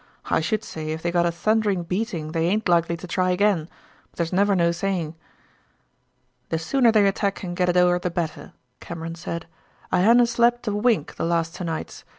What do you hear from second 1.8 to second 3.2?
beating they aint likely to